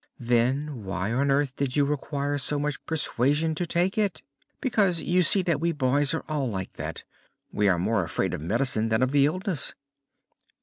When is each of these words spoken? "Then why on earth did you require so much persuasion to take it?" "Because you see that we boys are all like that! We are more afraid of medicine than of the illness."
"Then 0.19 0.83
why 0.83 1.13
on 1.13 1.29
earth 1.29 1.55
did 1.55 1.75
you 1.75 1.85
require 1.85 2.39
so 2.39 2.57
much 2.57 2.83
persuasion 2.87 3.53
to 3.53 3.67
take 3.67 3.99
it?" 3.99 4.23
"Because 4.59 4.99
you 4.99 5.21
see 5.21 5.43
that 5.43 5.61
we 5.61 5.73
boys 5.73 6.11
are 6.15 6.25
all 6.27 6.49
like 6.49 6.73
that! 6.73 7.03
We 7.51 7.67
are 7.67 7.77
more 7.77 8.03
afraid 8.03 8.33
of 8.33 8.41
medicine 8.41 8.89
than 8.89 9.03
of 9.03 9.11
the 9.11 9.27
illness." 9.27 9.75